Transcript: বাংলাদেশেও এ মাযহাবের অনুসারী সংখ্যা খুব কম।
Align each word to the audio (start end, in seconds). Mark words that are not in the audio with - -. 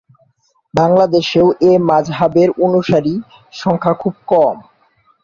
বাংলাদেশেও 0.73 1.47
এ 1.61 1.73
মাযহাবের 1.89 2.49
অনুসারী 2.65 3.13
সংখ্যা 3.53 3.93
খুব 3.93 4.13
কম। 4.27 4.55